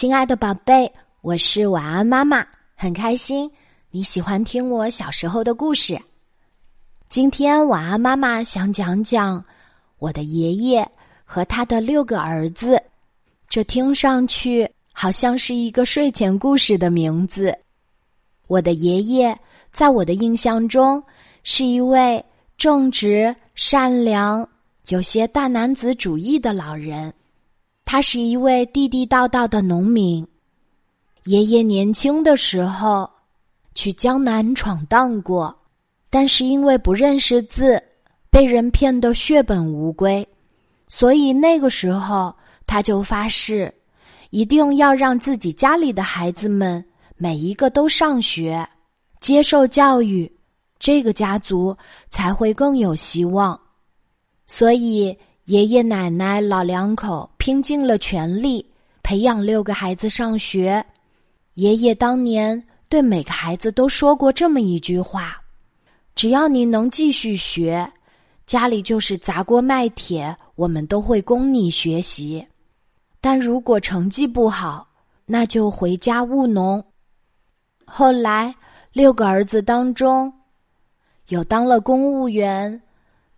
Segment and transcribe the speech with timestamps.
[0.00, 2.42] 亲爱的宝贝，我是晚安妈妈，
[2.74, 3.50] 很开心
[3.90, 6.00] 你喜欢听我小时候的故事。
[7.10, 9.44] 今天晚安妈妈想讲讲
[9.98, 10.90] 我的爷爷
[11.22, 12.82] 和他的六个儿子，
[13.46, 17.54] 这听上去好像是一个睡前故事的名字。
[18.46, 19.38] 我的爷爷
[19.70, 21.04] 在我的印象中
[21.42, 22.24] 是一位
[22.56, 24.48] 正直、善良、
[24.88, 27.12] 有些大男子主义的老人。
[27.92, 30.24] 他是一位地地道道的农民。
[31.24, 33.10] 爷爷年轻的时候
[33.74, 35.52] 去江南闯荡过，
[36.08, 37.82] 但是因为不认识字，
[38.30, 40.24] 被人骗得血本无归，
[40.86, 42.32] 所以那个时候
[42.64, 43.74] 他就发誓，
[44.30, 46.84] 一定要让自己家里的孩子们
[47.16, 48.64] 每一个都上学，
[49.18, 50.30] 接受教育，
[50.78, 51.76] 这个家族
[52.08, 53.60] 才会更有希望。
[54.46, 55.18] 所以。
[55.50, 58.64] 爷爷奶奶老两口拼尽了全力
[59.02, 60.84] 培养六个孩子上学。
[61.54, 65.42] 爷爷当年对每个孩子都说过这么一句话
[66.14, 67.92] ：“只要你能继续学，
[68.46, 72.46] 家里就是砸锅卖铁，我们都会供你学习。
[73.20, 74.86] 但如果成绩不好，
[75.26, 76.80] 那就回家务农。”
[77.84, 78.54] 后来
[78.92, 80.32] 六个儿子当中，
[81.26, 82.80] 有当了公务员，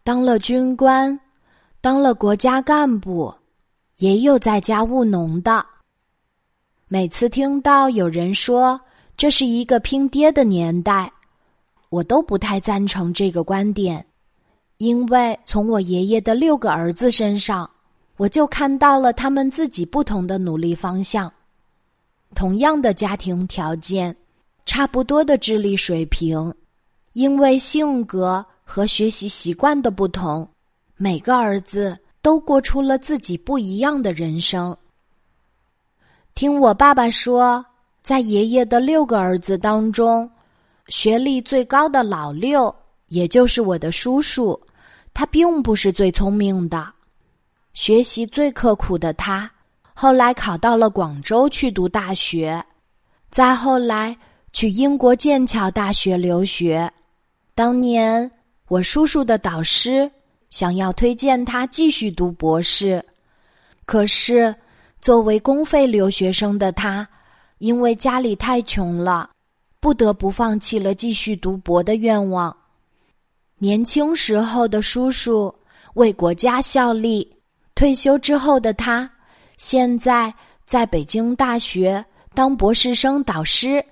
[0.05, 1.19] 当了军官。
[1.83, 3.35] 当了国家干部，
[3.99, 5.67] 也有在家务农的。
[6.87, 8.81] 每次听到有人说
[9.17, 11.13] 这是一个拼爹的年代，
[11.89, 14.07] 我都不太赞成这个观点，
[14.77, 17.69] 因为从我爷爷的六个儿子身上，
[18.17, 21.33] 我就看到了他们自己不同的努力方向。
[22.33, 24.17] 同样的家庭条件，
[24.67, 26.55] 差不多的智力水平，
[27.15, 30.49] 因为性格和学习习惯的不同。
[30.97, 34.77] 每个儿子都过出了自己不一样的人生。
[36.35, 37.65] 听我爸爸说，
[38.03, 40.31] 在爷爷的六个儿子当中，
[40.87, 42.75] 学历最高的老六，
[43.09, 44.61] 也就是我的叔叔，
[45.13, 46.93] 他并不是最聪明的，
[47.75, 49.51] 学习最刻苦的他，
[49.93, 52.65] 后来考到了广州去读大学，
[53.31, 54.17] 再后来
[54.53, 56.91] 去英国剑桥大学留学。
[57.55, 58.31] 当年
[58.69, 60.09] 我叔叔的导师。
[60.53, 63.03] 想要推荐他继续读博士，
[63.87, 64.55] 可是
[65.01, 67.09] 作为公费留学生的他，
[67.57, 69.31] 因为家里太穷了，
[69.81, 72.55] 不得不放弃了继续读博的愿望。
[73.57, 75.53] 年轻时候的叔叔
[75.95, 77.35] 为国家效力，
[77.75, 79.11] 退休之后的他，
[79.57, 80.33] 现在
[80.67, 82.05] 在北京大学
[82.35, 83.83] 当博士生导师，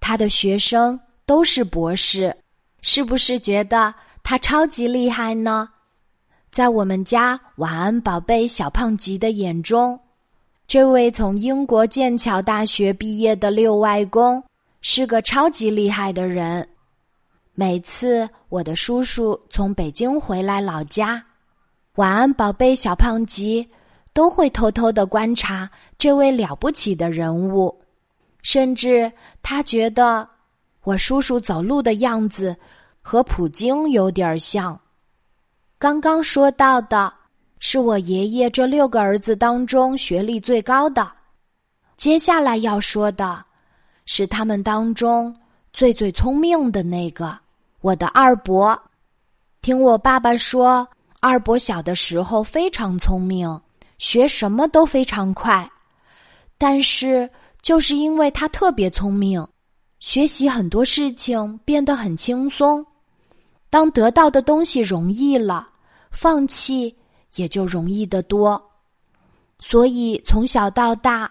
[0.00, 2.36] 他的学生都是博士，
[2.82, 3.94] 是不是觉得
[4.24, 5.68] 他超级厉害呢？
[6.54, 9.98] 在我们家晚安宝贝小胖吉的眼中，
[10.68, 14.40] 这位从英国剑桥大学毕业的六外公
[14.80, 16.64] 是个超级厉害的人。
[17.54, 21.20] 每次我的叔叔从北京回来老家，
[21.96, 23.68] 晚安宝贝小胖吉
[24.12, 27.76] 都会偷偷的观察这位了不起的人物，
[28.42, 29.10] 甚至
[29.42, 30.24] 他觉得
[30.84, 32.56] 我叔叔走路的样子
[33.02, 34.80] 和普京有点像。
[35.84, 37.12] 刚刚说到的
[37.58, 41.12] 是我爷爷这六个儿子当中学历最高的，
[41.98, 43.44] 接下来要说的
[44.06, 45.36] 是他们当中
[45.74, 47.38] 最最聪明的那个，
[47.82, 48.74] 我的二伯。
[49.60, 50.88] 听我爸爸说，
[51.20, 53.60] 二伯小的时候非常聪明，
[53.98, 55.70] 学什么都非常快，
[56.56, 57.28] 但是
[57.60, 59.46] 就是因为他特别聪明，
[60.00, 62.82] 学习很多事情变得很轻松。
[63.68, 65.68] 当得到的东西容易了，
[66.14, 66.96] 放弃
[67.34, 68.70] 也就容易得多。
[69.58, 71.30] 所以从小到大，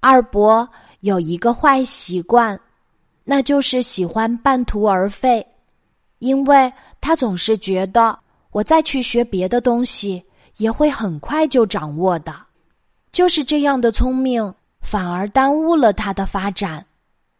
[0.00, 0.68] 二伯
[1.00, 2.58] 有一个坏习惯，
[3.22, 5.46] 那就是喜欢半途而废。
[6.18, 8.18] 因为他总是觉得，
[8.50, 10.24] 我再去学别的东西，
[10.56, 12.34] 也会很快就掌握的。
[13.12, 16.84] 就是这样的聪明，反而耽误了他的发展。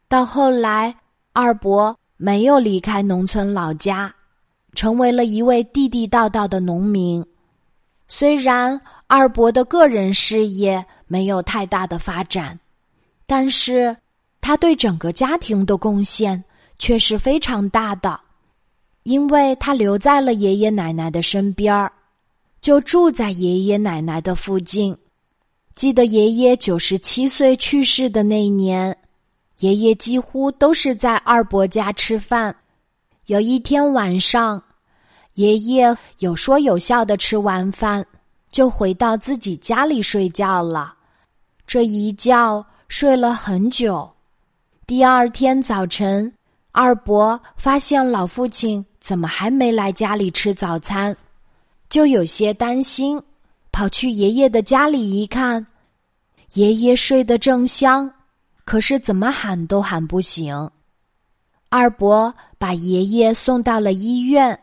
[0.07, 0.95] 到后来，
[1.33, 4.14] 二伯没有离开农村老家。
[4.75, 7.25] 成为了一位地地道道的农民。
[8.07, 12.59] 虽然二伯的个人事业没有太大的发展，
[13.27, 13.97] 但是
[14.41, 16.43] 他对整个家庭的贡献
[16.79, 18.21] 却是非常大的，
[19.05, 21.91] 因为他留在了爷爷奶奶的身边儿，
[22.61, 24.97] 就住在爷爷奶奶的附近。
[25.75, 28.97] 记得爷爷九十七岁去世的那一年，
[29.61, 32.55] 爷爷几乎都是在二伯家吃饭。
[33.27, 34.63] 有一天晚上，
[35.35, 38.05] 爷爷有说有笑的吃完饭，
[38.51, 40.95] 就回到自己家里睡觉了。
[41.67, 44.09] 这一觉睡了很久。
[44.87, 46.33] 第二天早晨，
[46.71, 51.17] 二伯发现老父亲怎么还没来家里吃早餐，
[51.89, 53.21] 就有些担心，
[53.73, 55.67] 跑去爷爷的家里一看，
[56.53, 58.13] 爷爷睡得正香，
[58.65, 60.71] 可是怎么喊都喊不醒。
[61.71, 64.57] 二伯把爷爷送到了医院，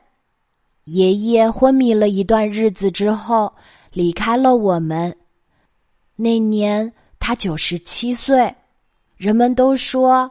[0.86, 3.54] 爷爷昏迷了一段日子之后
[3.92, 5.16] 离开了我们。
[6.16, 8.54] 那年他九十七岁，
[9.18, 10.30] 人们都说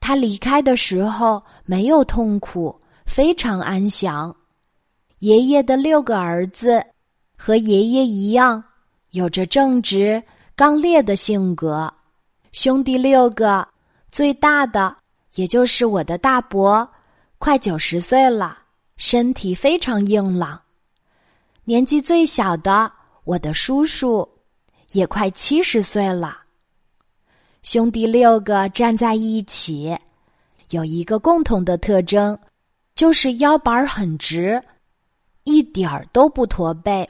[0.00, 4.34] 他离开的时候没有痛苦，非常安详。
[5.18, 6.84] 爷爷的六个儿子
[7.36, 8.62] 和爷爷一样，
[9.10, 10.22] 有着正直
[10.54, 11.92] 刚烈的性格。
[12.52, 13.66] 兄弟六个，
[14.10, 14.96] 最大的。
[15.34, 16.88] 也就是我的大伯，
[17.38, 18.57] 快九十岁了，
[18.98, 20.60] 身体非常硬朗。
[21.64, 22.92] 年纪最小的
[23.24, 24.28] 我的叔叔，
[24.90, 26.38] 也快七十岁了。
[27.62, 29.96] 兄弟六个站在一起，
[30.70, 32.38] 有一个共同的特征，
[32.94, 34.62] 就是腰板很直，
[35.44, 37.08] 一点儿都不驼背。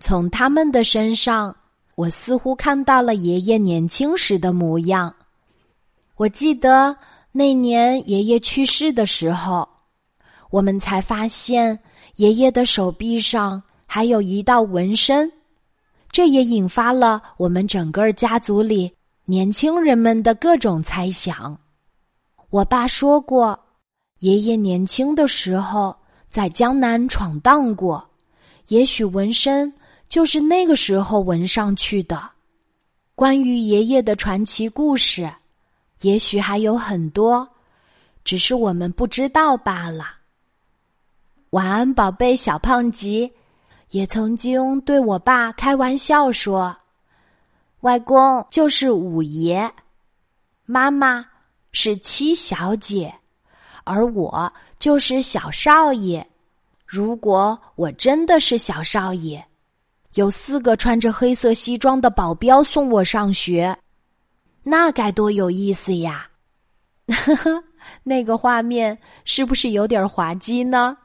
[0.00, 1.54] 从他们的身上，
[1.94, 5.14] 我似乎看到了爷爷年轻时的模样。
[6.16, 6.96] 我记得。
[7.34, 9.66] 那年爷爷去世的时候，
[10.52, 11.76] 我们才发现
[12.16, 15.32] 爷爷的手臂上还有一道纹身，
[16.10, 18.92] 这也引发了我们整个家族里
[19.24, 21.58] 年轻人们的各种猜想。
[22.50, 23.58] 我爸说过，
[24.18, 25.96] 爷爷年轻的时候
[26.28, 28.06] 在江南闯荡过，
[28.68, 29.72] 也许纹身
[30.06, 32.30] 就是那个时候纹上去的。
[33.14, 35.32] 关于爷爷的传奇故事。
[36.02, 37.48] 也许还有很多，
[38.24, 40.16] 只是我们不知道罢了。
[41.52, 43.30] 晚安，宝贝小胖吉，
[43.90, 46.74] 也曾经对我爸开玩笑说
[47.80, 49.70] ：“外公就是五爷，
[50.64, 51.22] 妈妈
[51.70, 53.14] 是七小姐，
[53.84, 56.26] 而我就是小少爷。
[56.86, 59.44] 如果我真的是小少爷，
[60.14, 63.76] 有四个穿着黑色西装的保镖送我上学。
[64.64, 66.26] ”那该多有意思呀！
[67.08, 67.62] 呵呵，
[68.02, 70.96] 那个画面是不是有点滑稽呢？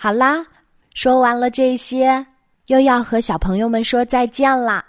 [0.00, 0.46] 好啦，
[0.94, 2.24] 说完了这些，
[2.66, 4.84] 又要和小朋友们说再见啦。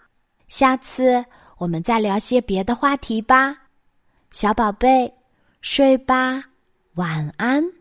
[0.47, 1.25] 下次
[1.57, 3.57] 我们再聊些别的话题吧，
[4.29, 5.11] 小宝贝，
[5.61, 6.43] 睡吧，
[6.93, 7.78] 晚安。